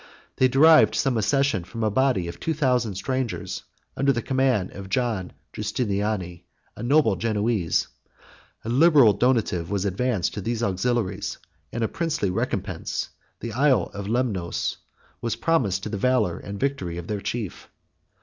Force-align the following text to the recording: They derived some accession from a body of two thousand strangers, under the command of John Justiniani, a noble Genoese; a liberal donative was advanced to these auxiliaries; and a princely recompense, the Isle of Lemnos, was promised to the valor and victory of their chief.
They 0.37 0.47
derived 0.47 0.95
some 0.95 1.15
accession 1.15 1.63
from 1.63 1.83
a 1.83 1.91
body 1.91 2.27
of 2.27 2.39
two 2.39 2.55
thousand 2.55 2.95
strangers, 2.95 3.65
under 3.95 4.11
the 4.11 4.23
command 4.23 4.71
of 4.71 4.89
John 4.89 5.31
Justiniani, 5.53 6.45
a 6.75 6.81
noble 6.81 7.15
Genoese; 7.15 7.85
a 8.65 8.69
liberal 8.69 9.13
donative 9.13 9.69
was 9.69 9.85
advanced 9.85 10.33
to 10.33 10.41
these 10.41 10.63
auxiliaries; 10.63 11.37
and 11.71 11.83
a 11.83 11.87
princely 11.87 12.31
recompense, 12.31 13.09
the 13.41 13.53
Isle 13.53 13.91
of 13.93 14.07
Lemnos, 14.07 14.77
was 15.21 15.35
promised 15.35 15.83
to 15.83 15.89
the 15.89 15.97
valor 15.99 16.39
and 16.39 16.59
victory 16.59 16.97
of 16.97 17.05
their 17.05 17.21
chief. 17.21 17.69